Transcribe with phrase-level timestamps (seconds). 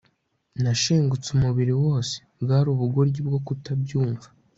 [0.61, 4.27] nashengutse umubiri wose, bwari ubugoryi bwo kutabyumva